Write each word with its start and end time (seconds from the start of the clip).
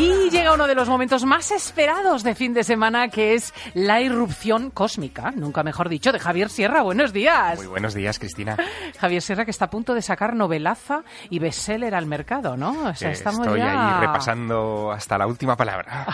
Y 0.00 0.30
llega 0.30 0.54
uno 0.54 0.66
de 0.66 0.74
los 0.74 0.88
momentos 0.88 1.26
más 1.26 1.50
esperados 1.50 2.22
de 2.22 2.34
fin 2.34 2.54
de 2.54 2.64
semana, 2.64 3.08
que 3.08 3.34
es 3.34 3.52
la 3.74 4.00
irrupción 4.00 4.70
cósmica, 4.70 5.30
nunca 5.30 5.62
mejor 5.62 5.90
dicho, 5.90 6.10
de 6.10 6.18
Javier 6.18 6.48
Sierra. 6.48 6.80
Buenos 6.80 7.12
días. 7.12 7.58
Muy 7.58 7.66
buenos 7.66 7.92
días, 7.92 8.18
Cristina. 8.18 8.56
Javier 8.98 9.20
Sierra, 9.20 9.44
que 9.44 9.50
está 9.50 9.66
a 9.66 9.70
punto 9.70 9.92
de 9.92 10.00
sacar 10.00 10.34
novelaza 10.34 11.02
y 11.28 11.38
bestseller 11.38 11.94
al 11.94 12.06
mercado, 12.06 12.56
¿no? 12.56 12.88
O 12.88 12.94
sea, 12.94 13.10
estamos 13.10 13.46
Estoy 13.46 13.60
ahí 13.60 14.00
repasando 14.00 14.90
hasta 14.90 15.18
la 15.18 15.26
última 15.26 15.54
palabra. 15.54 16.06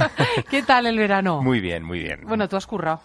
¿Qué 0.50 0.62
tal 0.62 0.86
el 0.86 0.96
verano? 0.96 1.42
Muy 1.42 1.60
bien, 1.60 1.84
muy 1.84 1.98
bien. 1.98 2.20
Bueno, 2.24 2.48
tú 2.48 2.56
has 2.56 2.66
currado. 2.66 3.02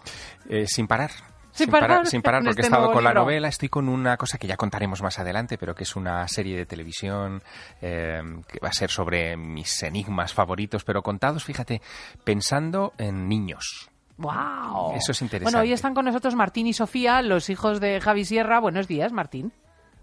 Eh, 0.48 0.64
sin 0.66 0.86
parar. 0.86 1.10
Sin, 1.52 1.70
parar, 1.70 2.06
sin 2.06 2.22
parar 2.22 2.42
porque 2.42 2.60
este 2.60 2.62
he 2.62 2.64
estado 2.66 2.92
con 2.92 3.04
la 3.04 3.12
novela, 3.12 3.48
estoy 3.48 3.68
con 3.68 3.88
una 3.88 4.16
cosa 4.16 4.38
que 4.38 4.46
ya 4.46 4.56
contaremos 4.56 5.02
más 5.02 5.18
adelante, 5.18 5.58
pero 5.58 5.74
que 5.74 5.84
es 5.84 5.96
una 5.96 6.26
serie 6.28 6.56
de 6.56 6.66
televisión 6.66 7.42
eh, 7.80 8.22
que 8.46 8.58
va 8.60 8.68
a 8.68 8.72
ser 8.72 8.90
sobre 8.90 9.36
mis 9.36 9.82
enigmas 9.82 10.32
favoritos, 10.32 10.84
pero 10.84 11.02
contados, 11.02 11.44
fíjate, 11.44 11.80
pensando 12.24 12.92
en 12.98 13.28
niños. 13.28 13.90
¡Wow! 14.16 14.94
Eso 14.96 15.12
es 15.12 15.22
interesante. 15.22 15.44
Bueno, 15.44 15.60
hoy 15.60 15.72
están 15.72 15.94
con 15.94 16.04
nosotros 16.04 16.34
Martín 16.34 16.66
y 16.66 16.74
Sofía, 16.74 17.22
los 17.22 17.48
hijos 17.48 17.80
de 17.80 18.00
Javi 18.00 18.24
Sierra. 18.24 18.60
Buenos 18.60 18.86
días, 18.86 19.12
Martín. 19.12 19.52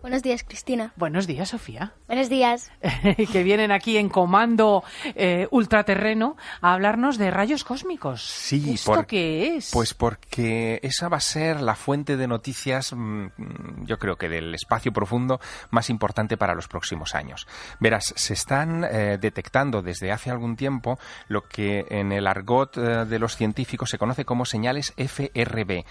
Buenos 0.01 0.21
días, 0.21 0.43
Cristina. 0.43 0.93
Buenos 0.95 1.25
días, 1.25 1.49
Sofía. 1.49 1.91
Buenos 2.05 2.29
días. 2.29 2.71
que 3.33 3.43
vienen 3.43 3.71
aquí 3.71 3.97
en 3.97 4.09
comando 4.09 4.83
eh, 5.15 5.47
ultraterreno 5.49 6.37
a 6.61 6.73
hablarnos 6.73 7.17
de 7.17 7.31
rayos 7.31 7.63
cósmicos. 7.63 8.21
Sí, 8.21 8.75
¿Esto 8.75 9.05
qué 9.07 9.55
es? 9.55 9.71
Pues 9.73 9.95
porque 9.95 10.79
esa 10.83 11.09
va 11.09 11.17
a 11.17 11.21
ser 11.21 11.61
la 11.61 11.75
fuente 11.75 12.15
de 12.15 12.27
noticias, 12.27 12.93
mm, 12.95 13.85
yo 13.85 13.97
creo 13.97 14.17
que 14.17 14.29
del 14.29 14.53
espacio 14.53 14.93
profundo 14.93 15.41
más 15.71 15.89
importante 15.89 16.37
para 16.37 16.53
los 16.53 16.67
próximos 16.67 17.15
años. 17.15 17.47
Verás, 17.79 18.13
se 18.15 18.33
están 18.33 18.83
eh, 18.83 19.17
detectando 19.19 19.81
desde 19.81 20.11
hace 20.11 20.29
algún 20.29 20.55
tiempo 20.55 20.99
lo 21.27 21.41
que 21.41 21.85
en 21.89 22.11
el 22.11 22.27
argot 22.27 22.77
eh, 22.77 23.05
de 23.05 23.19
los 23.19 23.35
científicos 23.35 23.89
se 23.89 23.97
conoce 23.97 24.25
como 24.25 24.45
señales 24.45 24.93
FRB. 24.95 25.83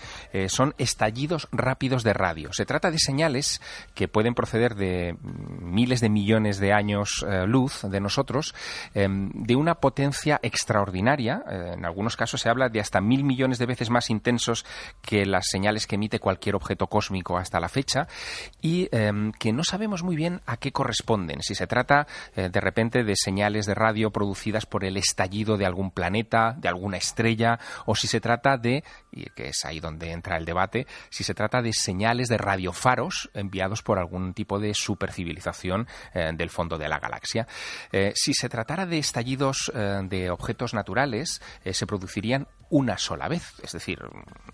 son 0.49 0.75
estallidos 0.79 1.49
rápidos 1.51 2.05
de 2.05 2.13
radio. 2.13 2.53
Se 2.53 2.65
trata 2.65 2.93
de 2.93 2.99
señales 2.99 3.61
que 3.97 4.09
pueden 4.09 4.35
proceder 4.35 4.77
de 4.77 5.17
miles 5.23 6.01
de 6.01 6.11
millones 6.11 6.61
de 6.61 6.73
años 6.73 7.25
eh, 7.27 7.47
luz 7.47 7.81
de 7.83 7.99
nosotros, 7.99 8.55
em, 8.95 9.31
de 9.33 9.57
una 9.57 9.77
potencia 9.77 10.39
extraordinaria. 10.43 11.43
Eh, 11.51 11.73
en 11.75 11.85
algunos 11.87 12.15
casos 12.15 12.43
se 12.43 12.51
habla 12.51 12.69
de 12.69 12.79
hasta 12.79 13.01
mil 13.01 13.25
millones 13.25 13.59
de 13.59 13.65
veces 13.65 13.89
más 13.89 14.11
intensos 14.11 14.67
que 15.01 15.25
las 15.25 15.47
señales 15.49 15.87
que 15.87 15.97
emite 15.97 16.21
cualquier 16.21 16.55
objeto 16.57 16.89
cósmico 16.89 17.39
hasta 17.39 17.59
la 17.59 17.71
fecha 17.71 18.07
y 18.61 18.89
em, 18.93 19.33
que 19.33 19.53
no 19.53 19.65
sabemos 19.65 20.03
muy 20.03 20.15
bien 20.15 20.43
a 20.47 20.59
qué 20.59 20.73
corresponden. 20.73 21.41
Si 21.41 21.55
se 21.55 21.67
trata 21.67 22.07
eh, 22.35 22.51
de 22.51 22.61
repente 22.61 23.03
de 23.03 23.17
señales 23.17 23.65
de 23.65 23.75
radio 23.75 24.11
producidas 24.11 24.67
por 24.67 24.85
el 24.85 24.99
estallido 24.99 25.57
de 25.57 25.65
algún 25.65 25.91
planeta, 25.91 26.55
de 26.59 26.69
alguna 26.69 26.99
estrella, 26.99 27.59
o 27.87 27.95
si 27.95 28.09
se 28.09 28.21
trata 28.21 28.59
de, 28.59 28.85
y 29.11 29.25
que 29.31 29.49
es 29.49 29.65
ahí 29.65 29.81
donde 29.81 30.13
entra 30.13 30.37
el 30.37 30.45
debate, 30.45 30.87
si 31.09 31.25
se 31.25 31.33
trata 31.33 31.63
de 31.63 31.73
señales 31.73 32.29
de 32.29 32.37
radiofaros 32.37 33.31
enviados 33.33 33.83
por 33.87 34.01
algún 34.01 34.35
tipo 34.35 34.59
de 34.59 34.75
supercivilización 34.75 35.87
eh, 36.13 36.33
del 36.35 36.51
fondo 36.51 36.77
de 36.77 36.89
la 36.89 36.99
galaxia. 36.99 37.47
Eh, 37.93 38.13
si 38.17 38.35
se 38.35 38.49
tratara 38.49 38.85
de 38.85 38.99
estallidos 38.99 39.71
eh, 39.73 40.01
de 40.03 40.29
objetos 40.29 40.75
naturales, 40.75 41.41
se 41.71 41.87
producirían 41.87 42.49
una 42.69 42.99
sola 42.99 43.29
vez, 43.29 43.55
es 43.63 43.71
decir, 43.71 44.01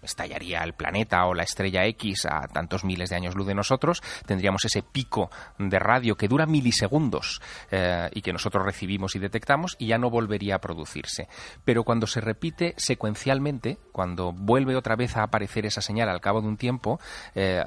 estallaría 0.02 0.62
el 0.62 0.74
planeta 0.74 1.24
o 1.24 1.32
la 1.32 1.44
estrella 1.44 1.86
X 1.86 2.26
a 2.26 2.46
tantos 2.46 2.84
miles 2.84 3.08
de 3.08 3.16
años 3.16 3.34
luz 3.34 3.46
de 3.46 3.54
nosotros, 3.54 4.02
tendríamos 4.26 4.66
ese 4.66 4.82
pico 4.82 5.30
de 5.58 5.78
radio 5.78 6.14
que 6.16 6.28
dura 6.28 6.44
milisegundos 6.44 7.40
y 8.12 8.20
que 8.20 8.32
nosotros 8.34 8.66
recibimos 8.66 9.16
y 9.16 9.18
detectamos 9.18 9.76
y 9.78 9.86
ya 9.86 9.96
no 9.96 10.10
volvería 10.10 10.56
a 10.56 10.60
producirse. 10.60 11.28
Pero 11.64 11.84
cuando 11.84 12.06
se 12.06 12.20
repite 12.20 12.74
secuencialmente, 12.76 13.78
cuando 13.92 14.32
vuelve 14.32 14.76
otra 14.76 14.94
vez 14.94 15.16
a 15.16 15.22
aparecer 15.22 15.64
esa 15.64 15.80
señal 15.80 16.10
al 16.10 16.20
cabo 16.20 16.42
de 16.42 16.48
un 16.48 16.58
tiempo, 16.58 17.00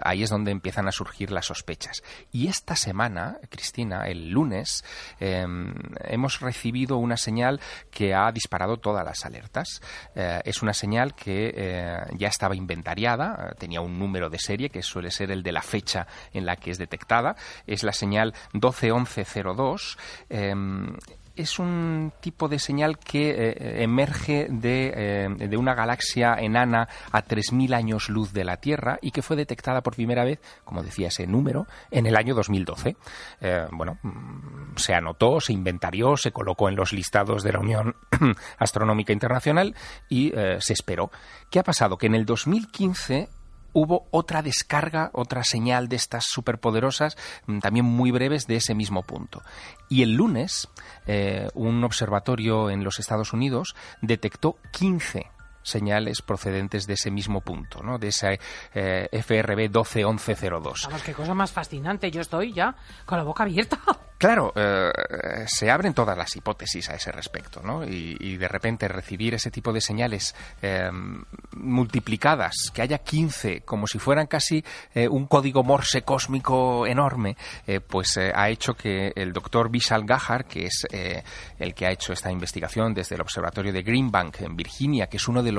ahí 0.03 0.21
es 0.21 0.29
donde 0.29 0.51
empiezan 0.51 0.87
a 0.87 0.91
surgir 0.91 1.31
las 1.31 1.49
sospechas. 1.55 2.03
Y 2.31 2.47
esta 2.47 2.75
semana, 2.75 3.37
Cristina, 3.49 4.07
el 4.07 4.29
lunes, 4.29 4.83
em, 5.19 5.73
hemos 6.03 6.41
recibido 6.41 6.97
una 6.97 7.17
señal 7.17 7.61
que 7.89 8.13
ha 8.13 8.31
disparado 8.31 8.77
todas 8.77 9.05
las 9.05 9.25
alertas. 9.25 9.81
Eh, 10.15 10.41
es 10.43 10.61
una 10.61 10.73
señal 10.73 11.15
que 11.15 11.53
eh, 11.55 11.97
ya 12.17 12.27
estaba 12.27 12.55
inventariada, 12.55 13.55
tenía 13.57 13.81
un 13.81 13.97
número 13.97 14.29
de 14.29 14.39
serie 14.39 14.69
que 14.69 14.83
suele 14.83 15.11
ser 15.11 15.31
el 15.31 15.43
de 15.43 15.51
la 15.51 15.61
fecha 15.61 16.07
en 16.33 16.45
la 16.45 16.57
que 16.57 16.71
es 16.71 16.77
detectada. 16.77 17.35
Es 17.65 17.83
la 17.83 17.93
señal 17.93 18.33
121102 18.53 19.97
es 21.35 21.59
un 21.59 22.13
tipo 22.19 22.47
de 22.47 22.59
señal 22.59 22.97
que 22.97 23.29
eh, 23.31 23.83
emerge 23.83 24.47
eh, 24.49 25.27
de, 25.37 25.57
una 25.57 25.73
galaxia 25.73 26.35
enana 26.35 26.87
a 27.11 27.23
3.000 27.23 27.73
años 27.75 28.09
luz 28.09 28.33
de 28.33 28.43
la 28.43 28.57
Tierra 28.57 28.97
y 29.01 29.11
que 29.11 29.21
fue 29.21 29.35
detectada 29.35 29.81
por 29.81 29.95
primera 29.95 30.23
vez, 30.23 30.39
como 30.63 30.83
decía 30.83 31.09
ese 31.09 31.27
número, 31.27 31.67
en 31.91 32.05
el 32.05 32.15
año 32.15 32.35
2012. 32.35 32.95
Eh, 33.41 33.67
bueno, 33.71 33.97
mm, 34.01 34.77
se 34.77 34.93
anotó, 34.93 35.39
se 35.39 35.53
inventarió, 35.53 36.17
se 36.17 36.31
colocó 36.31 36.69
en 36.69 36.75
los 36.75 36.93
listados 36.93 37.43
de 37.43 37.53
la 37.53 37.59
Unión 37.59 37.95
Astronómica 38.57 39.13
Internacional 39.13 39.75
y 40.09 40.33
se 40.59 40.73
esperó. 40.73 41.11
¿Qué 41.49 41.59
ha 41.59 41.63
pasado? 41.63 41.97
Que 41.97 42.07
en 42.07 42.15
el 42.15 42.25
2015 42.25 43.29
hubo 43.75 44.07
otra 44.09 44.41
descarga, 44.41 45.11
otra 45.13 45.43
señal 45.43 45.89
de 45.89 45.97
estas 45.97 46.23
superpoderosas, 46.27 47.17
mm, 47.45 47.59
también 47.59 47.85
muy 47.85 48.09
breves, 48.09 48.47
de 48.47 48.55
ese 48.55 48.73
mismo 48.73 49.03
punto. 49.03 49.43
Y 49.89 50.01
el 50.01 50.13
lunes, 50.13 50.69
eh, 51.05 51.49
un 51.53 51.83
observatorio 51.83 52.69
en 52.71 52.83
los 52.83 52.99
Estados 52.99 53.33
Unidos 53.33 53.75
detectó 54.01 54.57
15 54.71 55.34
señales 55.65 56.21
procedentes 56.21 56.85
de 56.85 56.93
ese 56.93 57.11
mismo 57.11 57.41
punto, 57.41 57.81
¿no? 57.83 57.97
de 57.97 58.09
ese 58.09 58.39
eh, 58.73 59.09
FRB 59.11 59.69
121102. 59.69 60.83
Vamos, 60.85 61.03
qué 61.03 61.13
cosa 61.13 61.33
más 61.33 61.51
fascinante. 61.51 62.11
Yo 62.11 62.21
estoy 62.21 62.53
ya 62.53 62.75
con 63.05 63.17
la 63.17 63.23
boca 63.23 63.43
abierta. 63.43 63.79
Claro, 64.17 64.53
eh, 64.55 64.93
se 65.45 65.69
abren 65.69 65.93
todas 65.93 66.17
las 66.17 66.33
hipótesis 66.37 66.89
a 66.89 66.95
ese 66.95 67.11
respecto, 67.11 67.61
¿no? 67.61 67.83
Y, 67.83 68.37
de 68.37 68.47
repente 68.47 68.87
recibir 68.87 69.33
ese 69.33 69.51
tipo 69.51 69.73
de 69.73 69.81
señales 69.81 70.33
eh, 70.61 70.89
multiplicadas, 71.51 72.71
que 72.73 72.81
haya 72.81 72.99
15, 72.99 73.63
como 73.63 73.87
si 73.87 73.99
fueran 73.99 74.27
casi 74.27 74.63
un 75.11 75.27
código 75.27 75.63
morse 75.63 76.03
cósmico 76.03 76.87
enorme, 76.87 77.35
pues 77.87 78.17
ha 78.17 78.49
hecho 78.49 78.73
que 78.73 79.11
el 79.15 79.33
doctor 79.33 79.69
Vishal 79.69 80.05
Gahar, 80.05 80.45
que 80.45 80.67
es 80.67 80.87
el 81.59 81.73
que 81.73 81.85
ha 81.85 81.91
hecho 81.91 82.13
esta 82.13 82.31
investigación 82.31 82.93
desde 82.93 83.15
el 83.15 83.21
observatorio 83.21 83.73
de 83.73 83.83
Greenbank 83.83 84.41
en 84.41 84.55
Virginia, 84.55 85.07
que 85.07 85.17
es 85.17 85.27
uno 85.27 85.43
de 85.43 85.51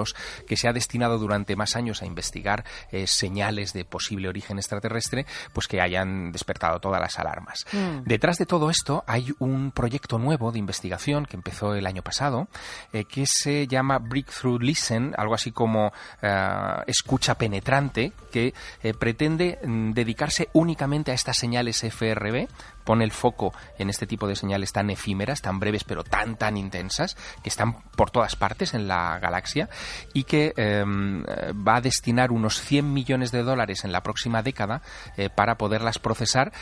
que 0.46 0.56
se 0.56 0.68
ha 0.68 0.72
destinado 0.72 1.18
durante 1.18 1.56
más 1.56 1.76
años 1.76 2.02
a 2.02 2.06
investigar 2.06 2.64
eh, 2.90 3.06
señales 3.06 3.72
de 3.72 3.84
posible 3.84 4.28
origen 4.28 4.58
extraterrestre, 4.58 5.26
pues 5.52 5.66
que 5.66 5.80
hayan 5.80 6.32
despertado 6.32 6.80
todas 6.80 7.00
las 7.00 7.18
alarmas. 7.18 7.66
Mm. 7.72 8.02
Detrás 8.04 8.38
de 8.38 8.46
todo 8.46 8.70
esto 8.70 9.04
hay 9.06 9.32
un 9.38 9.70
proyecto 9.70 10.18
nuevo 10.18 10.52
de 10.52 10.58
investigación 10.58 11.26
que 11.26 11.36
empezó 11.36 11.74
el 11.74 11.86
año 11.86 12.02
pasado, 12.02 12.48
eh, 12.92 13.04
que 13.04 13.24
se 13.26 13.66
llama 13.66 13.98
Breakthrough 13.98 14.60
Listen, 14.60 15.14
algo 15.16 15.34
así 15.34 15.52
como 15.52 15.92
eh, 16.22 16.48
escucha 16.86 17.36
penetrante, 17.36 18.12
que 18.30 18.54
pretende 18.98 19.58
mm, 19.62 19.92
dedicarse 19.92 20.48
únicamente 20.52 21.10
a 21.10 21.14
estas 21.14 21.36
señales 21.36 21.82
FRB, 21.82 22.48
pone 22.86 23.04
el 23.04 23.12
foco 23.12 23.52
en 23.78 23.90
este 23.90 24.06
tipo 24.06 24.26
de 24.26 24.36
señales 24.36 24.72
tan 24.72 24.88
efímeras, 24.88 25.42
tan 25.42 25.58
breves, 25.58 25.84
pero 25.84 26.04
tan, 26.04 26.36
tan 26.36 26.56
intensas, 26.56 27.16
que 27.42 27.50
están 27.50 27.82
por 27.96 28.10
todas 28.10 28.36
partes 28.36 28.72
en 28.72 28.88
la 28.88 29.18
galaxia 29.18 29.68
y 30.14 30.24
que 30.24 30.54
em, 30.56 31.22
va 31.24 31.76
a 31.76 31.80
destinar 31.82 32.30
unos 32.30 32.60
100 32.62 32.90
millones 32.90 33.32
de 33.32 33.42
dólares 33.42 33.84
en 33.84 33.92
la 33.92 34.02
próxima 34.02 34.42
década 34.42 34.80
eh, 35.16 35.28
para 35.28 35.58
poderlas 35.58 35.98
procesar 35.98 36.52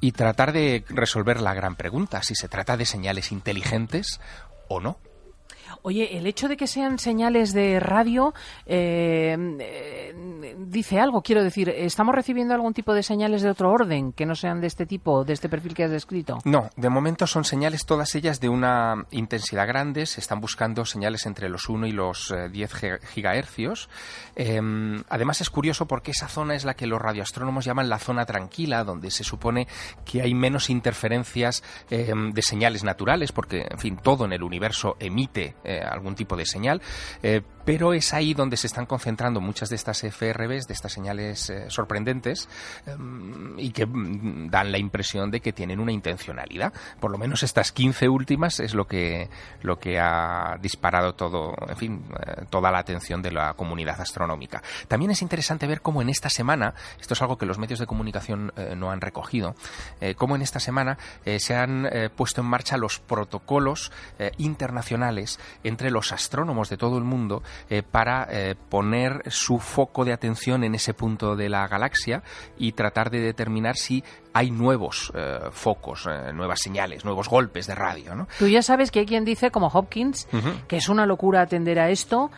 y 0.00 0.12
tratar 0.12 0.52
de 0.52 0.84
resolver 0.88 1.40
la 1.40 1.54
gran 1.54 1.76
pregunta, 1.76 2.22
si 2.22 2.34
se 2.34 2.48
trata 2.48 2.76
de 2.76 2.86
señales 2.86 3.32
inteligentes 3.32 4.20
o 4.68 4.80
no. 4.80 4.98
Oye, 5.82 6.18
el 6.18 6.26
hecho 6.26 6.48
de 6.48 6.56
que 6.56 6.66
sean 6.66 6.98
señales 6.98 7.52
de 7.52 7.80
radio 7.80 8.34
eh, 8.66 9.36
eh, 9.60 10.54
dice 10.58 11.00
algo, 11.00 11.22
quiero 11.22 11.42
decir, 11.42 11.70
¿estamos 11.70 12.14
recibiendo 12.14 12.54
algún 12.54 12.74
tipo 12.74 12.92
de 12.92 13.02
señales 13.02 13.42
de 13.42 13.50
otro 13.50 13.70
orden 13.70 14.12
que 14.12 14.26
no 14.26 14.34
sean 14.34 14.60
de 14.60 14.66
este 14.66 14.84
tipo, 14.84 15.24
de 15.24 15.32
este 15.32 15.48
perfil 15.48 15.74
que 15.74 15.84
has 15.84 15.90
descrito? 15.90 16.38
No, 16.44 16.68
de 16.76 16.88
momento 16.90 17.26
son 17.26 17.44
señales 17.44 17.86
todas 17.86 18.14
ellas 18.14 18.40
de 18.40 18.48
una 18.48 19.06
intensidad 19.10 19.66
grande, 19.66 20.06
se 20.06 20.20
están 20.20 20.40
buscando 20.40 20.84
señales 20.84 21.24
entre 21.26 21.48
los 21.48 21.68
1 21.68 21.86
y 21.86 21.92
los 21.92 22.34
10 22.52 22.72
gigahercios. 23.14 23.88
Em, 24.36 25.02
además 25.08 25.40
es 25.40 25.50
curioso 25.50 25.86
porque 25.86 26.10
esa 26.10 26.28
zona 26.28 26.54
es 26.54 26.64
la 26.64 26.74
que 26.74 26.86
los 26.86 27.00
radioastrónomos 27.00 27.64
llaman 27.64 27.88
la 27.88 27.98
zona 27.98 28.26
tranquila, 28.26 28.84
donde 28.84 29.10
se 29.10 29.24
supone 29.24 29.66
que 30.04 30.22
hay 30.22 30.34
menos 30.34 30.68
interferencias 30.68 31.62
em, 31.90 32.32
de 32.32 32.42
señales 32.42 32.84
naturales, 32.84 33.32
porque, 33.32 33.66
en 33.70 33.78
fin, 33.78 33.96
todo 33.96 34.24
en 34.24 34.32
el 34.32 34.42
universo 34.42 34.96
emite 34.98 35.54
eh, 35.64 35.69
algún 35.78 36.14
tipo 36.14 36.36
de 36.36 36.44
señal, 36.44 36.82
eh, 37.22 37.42
pero 37.70 37.92
es 37.92 38.12
ahí 38.12 38.34
donde 38.34 38.56
se 38.56 38.66
están 38.66 38.84
concentrando 38.84 39.40
muchas 39.40 39.68
de 39.68 39.76
estas 39.76 40.00
FRBs, 40.00 40.66
de 40.66 40.74
estas 40.74 40.92
señales 40.92 41.50
eh, 41.50 41.66
sorprendentes, 41.68 42.48
em, 42.84 43.56
y 43.60 43.70
que 43.70 43.86
mm, 43.86 44.50
dan 44.50 44.72
la 44.72 44.78
impresión 44.78 45.30
de 45.30 45.38
que 45.38 45.52
tienen 45.52 45.78
una 45.78 45.92
intencionalidad. 45.92 46.72
Por 46.98 47.12
lo 47.12 47.18
menos 47.18 47.44
estas 47.44 47.70
15 47.70 48.08
últimas 48.08 48.58
es 48.58 48.74
lo 48.74 48.88
que, 48.88 49.30
lo 49.62 49.78
que 49.78 50.00
ha 50.00 50.58
disparado 50.60 51.14
todo, 51.14 51.54
en 51.68 51.76
fin, 51.76 52.04
toda 52.50 52.72
la 52.72 52.80
atención 52.80 53.22
de 53.22 53.30
la 53.30 53.54
comunidad 53.54 54.00
astronómica. 54.00 54.64
También 54.88 55.12
es 55.12 55.22
interesante 55.22 55.68
ver 55.68 55.80
cómo 55.80 56.02
en 56.02 56.08
esta 56.08 56.28
semana, 56.28 56.74
esto 57.00 57.14
es 57.14 57.22
algo 57.22 57.38
que 57.38 57.46
los 57.46 57.58
medios 57.58 57.78
de 57.78 57.86
comunicación 57.86 58.52
no 58.76 58.90
han 58.90 59.00
recogido, 59.00 59.54
cómo 60.16 60.34
en 60.34 60.42
esta 60.42 60.58
semana 60.58 60.98
se 61.38 61.54
han 61.54 61.88
puesto 62.16 62.40
en 62.40 62.48
marcha 62.48 62.76
los 62.76 62.98
protocolos 62.98 63.92
internacionales 64.38 65.38
entre 65.62 65.90
los 65.90 66.12
astrónomos 66.12 66.68
de 66.68 66.76
todo 66.76 66.98
el 66.98 67.04
mundo 67.04 67.42
eh, 67.68 67.82
para 67.82 68.26
eh, 68.30 68.54
poner 68.68 69.22
su 69.30 69.58
foco 69.58 70.04
de 70.04 70.12
atención 70.12 70.64
en 70.64 70.74
ese 70.74 70.94
punto 70.94 71.36
de 71.36 71.48
la 71.48 71.66
galaxia 71.68 72.22
y 72.58 72.72
tratar 72.72 73.10
de 73.10 73.20
determinar 73.20 73.76
si 73.76 74.02
hay 74.32 74.50
nuevos 74.50 75.12
eh, 75.14 75.38
focos, 75.50 76.08
nuevas 76.34 76.60
señales, 76.60 77.04
nuevos 77.04 77.28
golpes 77.28 77.66
de 77.66 77.74
radio. 77.74 78.14
¿no? 78.14 78.28
Tú 78.38 78.48
ya 78.48 78.62
sabes 78.62 78.90
que 78.90 79.00
hay 79.00 79.06
quien 79.06 79.24
dice, 79.24 79.50
como 79.50 79.68
Hopkins, 79.68 80.28
que 80.68 80.76
es 80.76 80.88
una 80.88 81.06
locura 81.06 81.42
atender 81.42 81.78
a 81.78 81.90
esto, 81.90 82.30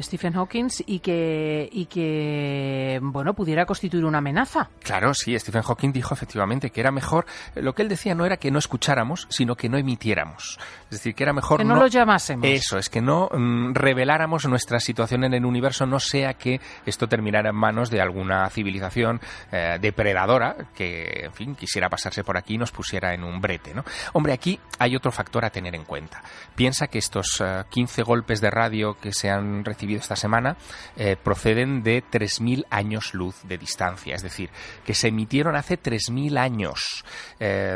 Stephen 0.00 0.34
Hawkins, 0.34 0.82
y 0.86 1.00
que, 1.00 1.68
y 1.72 1.86
que 1.86 2.98
bueno, 3.02 3.34
pudiera 3.34 3.66
constituir 3.66 4.04
una 4.04 4.18
amenaza. 4.18 4.70
Claro, 4.82 5.14
sí, 5.14 5.38
Stephen 5.38 5.62
Hawking 5.62 5.92
dijo 5.92 6.14
efectivamente 6.14 6.70
que 6.70 6.80
era 6.80 6.90
mejor, 6.90 7.26
lo 7.54 7.74
que 7.74 7.82
él 7.82 7.88
decía 7.88 8.14
no 8.14 8.24
era 8.24 8.36
que 8.36 8.50
no 8.50 8.58
escucháramos, 8.58 9.26
sino 9.30 9.56
que 9.56 9.68
no 9.68 9.78
emitiéramos. 9.78 10.58
Es 10.84 10.90
decir, 10.90 11.14
que 11.14 11.22
era 11.22 11.32
mejor 11.32 11.58
que 11.58 11.64
no, 11.64 11.76
lo 11.76 11.86
llamásemos. 11.86 12.46
Eso, 12.46 12.78
es 12.78 12.88
que 12.88 13.00
no 13.00 13.28
mm, 13.32 13.74
reveláramos 13.74 14.46
nuestra 14.46 14.80
situación 14.80 15.24
en 15.24 15.34
el 15.34 15.44
universo, 15.44 15.86
no 15.86 16.00
sea 16.00 16.34
que 16.34 16.60
esto 16.86 17.08
terminara 17.08 17.50
en 17.50 17.56
manos 17.56 17.90
de 17.90 18.00
alguna 18.00 18.48
civilización 18.50 19.20
eh, 19.52 19.78
depredadora 19.80 20.56
que, 20.74 21.30
fin, 21.38 21.54
quisiera 21.54 21.88
pasarse 21.88 22.24
por 22.24 22.36
aquí 22.36 22.54
y 22.54 22.58
nos 22.58 22.72
pusiera 22.72 23.14
en 23.14 23.22
un 23.22 23.40
brete, 23.40 23.72
¿no? 23.72 23.84
Hombre, 24.12 24.32
aquí 24.32 24.58
hay 24.78 24.96
otro 24.96 25.12
factor 25.12 25.44
a 25.44 25.50
tener 25.50 25.74
en 25.74 25.84
cuenta. 25.84 26.22
Piensa 26.56 26.88
que 26.88 26.98
estos 26.98 27.42
15 27.70 28.00
eh, 28.00 28.04
golpes 28.04 28.40
de 28.40 28.50
radio 28.50 28.98
que 29.00 29.12
se 29.12 29.30
han 29.30 29.64
recibido 29.64 30.00
esta 30.00 30.16
semana 30.16 30.56
eh, 30.96 31.16
proceden 31.16 31.82
de 31.82 32.02
3.000 32.02 32.66
años 32.70 33.14
luz 33.14 33.36
de 33.44 33.56
distancia, 33.56 34.16
es 34.16 34.22
decir, 34.22 34.50
que 34.84 34.94
se 34.94 35.08
emitieron 35.08 35.54
hace 35.54 35.80
3.000 35.80 36.38
años. 36.38 37.04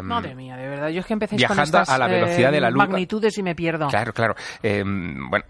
Madre 0.02 0.34
mía, 0.34 0.56
de 0.56 0.68
verdad, 0.68 0.88
yo 0.88 1.00
es 1.00 1.06
que 1.06 1.12
empecé 1.12 1.36
viajando 1.36 1.84
con 1.84 1.94
a 1.94 1.98
la 1.98 2.08
velocidad 2.08 2.50
de 2.50 2.60
la 2.60 2.70
luz. 2.70 2.78
magnitudes 2.78 3.38
y 3.38 3.42
me 3.42 3.54
pierdo. 3.54 3.88
Claro, 3.88 4.12
claro. 4.12 4.34
bueno, 4.62 5.44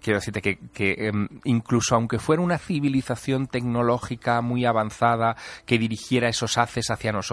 quiero 0.00 0.20
decirte 0.20 0.40
que, 0.40 1.08
em, 1.08 1.28
incluso 1.44 1.96
aunque 1.96 2.18
fuera 2.18 2.42
una 2.42 2.58
civilización 2.58 3.48
tecnológica 3.48 4.40
muy 4.40 4.64
avanzada 4.64 5.36
que 5.66 5.78
dirigiera 5.78 6.28
esos 6.28 6.58
haces 6.58 6.90
hacia 6.90 7.10
nosotros, 7.10 7.23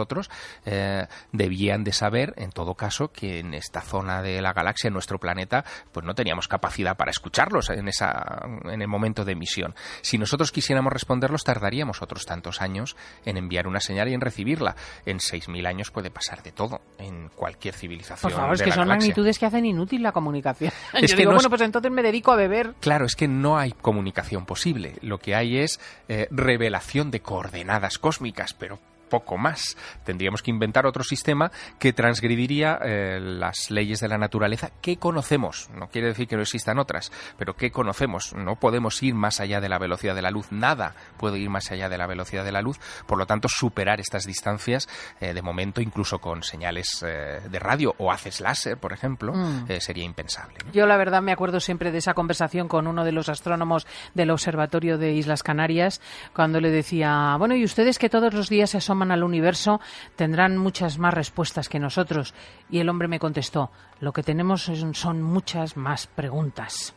eh, 0.65 1.07
debían 1.31 1.83
de 1.83 1.93
saber, 1.93 2.33
en 2.38 2.51
todo 2.51 2.75
caso, 2.75 3.11
que 3.11 3.39
en 3.39 3.53
esta 3.53 3.81
zona 3.81 4.21
de 4.21 4.41
la 4.41 4.53
galaxia, 4.53 4.88
en 4.88 4.93
nuestro 4.93 5.19
planeta, 5.19 5.63
pues 5.91 6.05
no 6.05 6.13
teníamos 6.15 6.47
capacidad 6.47 6.97
para 6.97 7.11
escucharlos 7.11 7.69
en, 7.69 7.88
esa, 7.88 8.41
en 8.65 8.81
el 8.81 8.88
momento 8.88 9.25
de 9.25 9.33
emisión. 9.33 9.75
Si 10.01 10.17
nosotros 10.17 10.51
quisiéramos 10.51 10.91
responderlos, 10.93 11.43
tardaríamos 11.43 12.01
otros 12.01 12.25
tantos 12.25 12.61
años 12.61 12.95
en 13.25 13.38
enviar 13.38 13.67
una 13.67 13.79
señal 13.79 14.09
y 14.09 14.13
en 14.13 14.21
recibirla. 14.21 14.75
En 15.05 15.19
6.000 15.19 15.67
años 15.67 15.91
puede 15.91 16.11
pasar 16.11 16.44
de 16.44 16.51
todo 16.51 16.81
en 16.97 17.29
cualquier 17.29 17.73
civilización. 17.73 18.31
Por 18.31 18.39
favor, 18.39 18.55
es 18.55 18.61
que 18.61 18.71
son 18.71 18.87
magnitudes 18.87 19.39
que 19.39 19.45
hacen 19.45 19.65
inútil 19.65 20.03
la 20.03 20.11
comunicación. 20.11 20.71
Es 20.94 21.15
que 21.15 21.25
bueno, 21.25 21.49
pues 21.49 21.61
entonces 21.61 21.91
me 21.91 22.03
dedico 22.03 22.31
a 22.31 22.35
beber. 22.35 22.75
Claro, 22.79 23.05
es 23.05 23.15
que 23.15 23.27
no 23.27 23.57
hay 23.57 23.71
comunicación 23.71 24.45
posible. 24.45 24.95
Lo 25.01 25.17
que 25.17 25.35
hay 25.35 25.57
es 25.57 25.79
eh, 26.07 26.27
revelación 26.31 27.11
de 27.11 27.21
coordenadas 27.21 27.97
cósmicas, 27.97 28.53
pero 28.53 28.79
poco 29.11 29.37
más. 29.37 29.77
Tendríamos 30.05 30.41
que 30.41 30.49
inventar 30.49 30.87
otro 30.87 31.03
sistema 31.03 31.51
que 31.77 31.93
transgrediría 31.93 32.79
eh, 32.83 33.19
las 33.21 33.69
leyes 33.69 33.99
de 33.99 34.07
la 34.07 34.17
naturaleza 34.17 34.71
que 34.81 34.97
conocemos. 34.97 35.69
No 35.75 35.89
quiere 35.89 36.07
decir 36.07 36.27
que 36.27 36.37
no 36.37 36.41
existan 36.41 36.79
otras, 36.79 37.11
pero 37.37 37.55
que 37.55 37.71
conocemos. 37.71 38.33
No 38.33 38.55
podemos 38.55 39.03
ir 39.03 39.13
más 39.13 39.39
allá 39.41 39.59
de 39.59 39.69
la 39.69 39.77
velocidad 39.77 40.15
de 40.15 40.21
la 40.21 40.31
luz. 40.31 40.51
Nada 40.51 40.95
puede 41.17 41.37
ir 41.37 41.49
más 41.49 41.69
allá 41.71 41.89
de 41.89 41.97
la 41.97 42.07
velocidad 42.07 42.45
de 42.45 42.53
la 42.53 42.61
luz. 42.61 42.79
Por 43.05 43.17
lo 43.17 43.27
tanto, 43.27 43.49
superar 43.49 43.99
estas 43.99 44.25
distancias, 44.25 44.87
eh, 45.19 45.33
de 45.33 45.41
momento, 45.41 45.81
incluso 45.81 46.19
con 46.19 46.41
señales 46.41 47.03
eh, 47.05 47.41
de 47.49 47.59
radio 47.59 47.93
o 47.97 48.11
haces 48.11 48.39
láser, 48.39 48.77
por 48.77 48.93
ejemplo, 48.93 49.33
mm. 49.33 49.65
sería 49.79 50.05
impensable. 50.05 50.55
Yo, 50.71 50.85
la 50.85 50.95
verdad, 50.95 51.21
me 51.21 51.33
acuerdo 51.33 51.59
siempre 51.59 51.91
de 51.91 51.97
esa 51.97 52.13
conversación 52.13 52.69
con 52.69 52.87
uno 52.87 53.03
de 53.03 53.11
los 53.11 53.27
astrónomos 53.27 53.85
del 54.13 54.31
Observatorio 54.31 54.97
de 54.97 55.11
Islas 55.11 55.43
Canarias, 55.43 55.99
cuando 56.33 56.61
le 56.61 56.71
decía, 56.71 57.35
bueno, 57.37 57.55
¿y 57.55 57.65
ustedes 57.65 57.99
que 57.99 58.09
todos 58.09 58.33
los 58.33 58.47
días 58.47 58.69
se 58.69 58.77
asoman 58.77 59.00
al 59.09 59.24
universo 59.24 59.81
tendrán 60.15 60.57
muchas 60.57 61.00
más 61.00 61.13
respuestas 61.13 61.69
que 61.69 61.80
nosotros. 61.80 62.36
Y 62.69 62.80
el 62.80 62.89
hombre 62.89 63.07
me 63.07 63.19
contestó, 63.19 63.71
lo 64.00 64.13
que 64.13 64.21
tenemos 64.21 64.69
son 64.94 65.24
muchas 65.24 65.77
más 65.77 66.06
preguntas. 66.06 66.94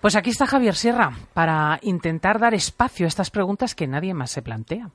Pues 0.00 0.16
aquí 0.16 0.30
está 0.30 0.46
Javier 0.46 0.74
Sierra 0.74 1.12
para 1.34 1.78
intentar 1.82 2.38
dar 2.38 2.54
espacio 2.54 3.06
a 3.06 3.08
estas 3.08 3.30
preguntas 3.30 3.74
que 3.74 3.86
nadie 3.86 4.14
más 4.14 4.30
se 4.30 4.42
plantea. 4.42 4.90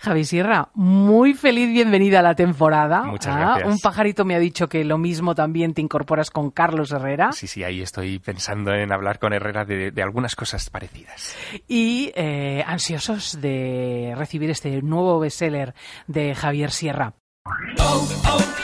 Javier 0.00 0.26
Sierra, 0.26 0.68
muy 0.74 1.34
feliz 1.34 1.68
bienvenida 1.70 2.20
a 2.20 2.22
la 2.22 2.34
temporada. 2.34 3.02
Muchas 3.02 3.34
ah, 3.36 3.58
Un 3.64 3.78
pajarito 3.78 4.24
me 4.24 4.34
ha 4.34 4.38
dicho 4.38 4.68
que 4.68 4.84
lo 4.84 4.98
mismo 4.98 5.34
también 5.34 5.74
te 5.74 5.80
incorporas 5.80 6.30
con 6.30 6.50
Carlos 6.50 6.92
Herrera. 6.92 7.32
Sí, 7.32 7.46
sí, 7.46 7.64
ahí 7.64 7.82
estoy 7.82 8.18
pensando 8.18 8.72
en 8.72 8.92
hablar 8.92 9.18
con 9.18 9.32
Herrera 9.32 9.64
de, 9.64 9.92
algunas 10.02 10.36
cosas 10.36 10.70
parecidas. 10.70 11.36
Y 11.66 12.12
eh, 12.14 12.62
ansiosos 12.66 13.40
de 13.40 14.14
recibir 14.16 14.50
este 14.50 14.82
nuevo 14.82 15.18
bestseller 15.18 15.74
de 16.06 16.34
Javier 16.34 16.70
Sierra. 16.70 17.14
Oh, 17.78 18.08
oh, 18.26 18.63